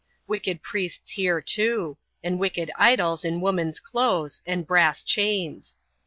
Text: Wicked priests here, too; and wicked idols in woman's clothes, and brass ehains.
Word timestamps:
Wicked 0.25 0.63
priests 0.63 1.11
here, 1.11 1.39
too; 1.43 1.95
and 2.23 2.39
wicked 2.39 2.71
idols 2.75 3.23
in 3.23 3.39
woman's 3.39 3.79
clothes, 3.79 4.41
and 4.47 4.65
brass 4.65 5.03
ehains. 5.03 5.75